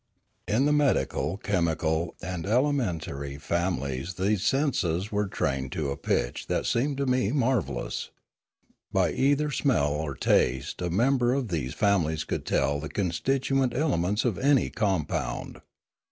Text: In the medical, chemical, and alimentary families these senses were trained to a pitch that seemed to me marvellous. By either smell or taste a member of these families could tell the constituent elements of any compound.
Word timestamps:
In 0.47 0.65
the 0.65 0.73
medical, 0.73 1.37
chemical, 1.37 2.15
and 2.23 2.47
alimentary 2.47 3.37
families 3.37 4.15
these 4.15 4.43
senses 4.43 5.11
were 5.11 5.27
trained 5.27 5.71
to 5.73 5.91
a 5.91 5.95
pitch 5.95 6.47
that 6.47 6.65
seemed 6.65 6.97
to 6.97 7.05
me 7.05 7.31
marvellous. 7.31 8.09
By 8.91 9.11
either 9.11 9.51
smell 9.51 9.89
or 9.91 10.15
taste 10.15 10.81
a 10.81 10.89
member 10.89 11.35
of 11.35 11.49
these 11.49 11.75
families 11.75 12.23
could 12.23 12.47
tell 12.47 12.79
the 12.79 12.89
constituent 12.89 13.75
elements 13.75 14.25
of 14.25 14.39
any 14.39 14.71
compound. 14.71 15.61